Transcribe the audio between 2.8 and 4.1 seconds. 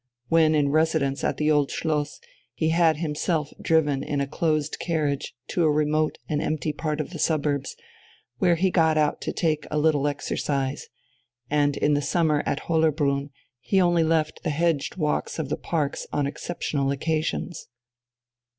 himself driven